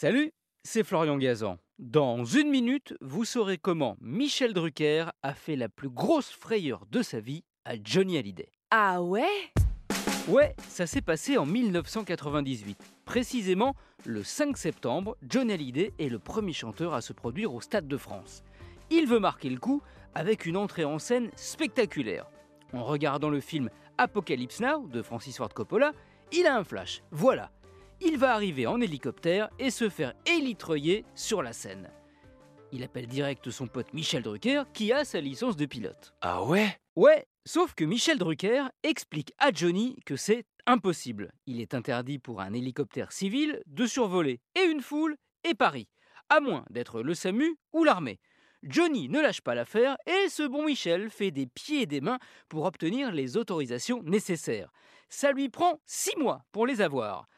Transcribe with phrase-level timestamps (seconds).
[0.00, 0.30] Salut,
[0.62, 1.58] c'est Florian Gazan.
[1.80, 7.02] Dans une minute, vous saurez comment Michel Drucker a fait la plus grosse frayeur de
[7.02, 8.48] sa vie à Johnny Hallyday.
[8.70, 9.26] Ah ouais?
[10.28, 12.78] Ouais, ça s'est passé en 1998.
[13.06, 13.74] Précisément,
[14.04, 17.96] le 5 septembre, Johnny Hallyday est le premier chanteur à se produire au Stade de
[17.96, 18.44] France.
[18.90, 19.82] Il veut marquer le coup
[20.14, 22.30] avec une entrée en scène spectaculaire.
[22.72, 25.90] En regardant le film Apocalypse Now de Francis Ford Coppola,
[26.30, 27.02] il a un flash.
[27.10, 27.50] Voilà,
[28.00, 31.90] il va arriver en hélicoptère et se faire élitreiller sur la scène.
[32.72, 36.14] Il appelle direct son pote Michel Drucker qui a sa licence de pilote.
[36.20, 36.76] Ah ouais?
[36.96, 41.32] Ouais, sauf que Michel Drucker explique à Johnny que c'est impossible.
[41.46, 45.88] Il est interdit pour un hélicoptère civil de survoler et une foule et Paris,
[46.28, 48.20] à moins d'être le SAMU ou l'armée.
[48.64, 52.18] Johnny ne lâche pas l'affaire et ce bon Michel fait des pieds et des mains
[52.48, 54.72] pour obtenir les autorisations nécessaires.
[55.08, 57.28] Ça lui prend six mois pour les avoir.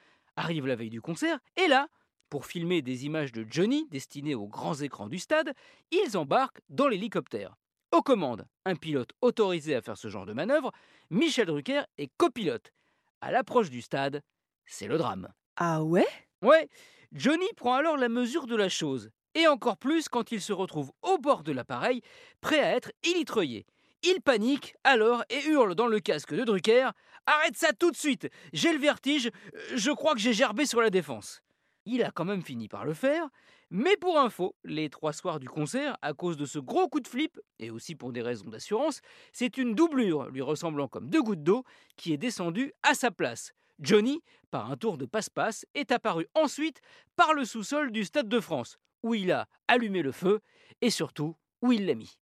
[0.40, 1.88] Arrive la veille du concert et là,
[2.30, 5.52] pour filmer des images de Johnny destinées aux grands écrans du stade,
[5.90, 7.56] ils embarquent dans l'hélicoptère.
[7.92, 10.72] Aux commandes, un pilote autorisé à faire ce genre de manœuvre,
[11.10, 12.72] Michel Drucker est copilote.
[13.20, 14.22] À l'approche du stade,
[14.64, 15.28] c'est le drame.
[15.56, 16.08] Ah ouais?
[16.40, 16.70] Ouais,
[17.12, 20.90] Johnny prend alors la mesure de la chose, et encore plus quand il se retrouve
[21.02, 22.00] au bord de l'appareil,
[22.40, 23.66] prêt à être élitreillé.
[24.02, 26.88] Il panique alors et hurle dans le casque de Drucker
[27.26, 29.30] Arrête ça tout de suite J'ai le vertige,
[29.74, 31.42] je crois que j'ai gerbé sur la défense.
[31.84, 33.28] Il a quand même fini par le faire,
[33.70, 37.08] mais pour info, les trois soirs du concert, à cause de ce gros coup de
[37.08, 39.00] flip, et aussi pour des raisons d'assurance,
[39.32, 41.64] c'est une doublure lui ressemblant comme deux gouttes d'eau
[41.96, 43.52] qui est descendue à sa place.
[43.80, 46.80] Johnny, par un tour de passe-passe, est apparu ensuite
[47.16, 50.40] par le sous-sol du Stade de France, où il a allumé le feu
[50.80, 52.18] et surtout où il l'a mis.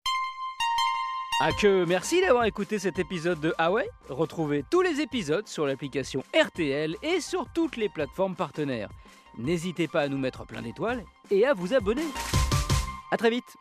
[1.40, 3.70] Ah que merci d'avoir écouté cet épisode de Ah
[4.08, 8.88] Retrouvez tous les épisodes sur l'application RTL et sur toutes les plateformes partenaires.
[9.36, 12.06] N'hésitez pas à nous mettre plein d'étoiles et à vous abonner.
[13.12, 13.56] A très vite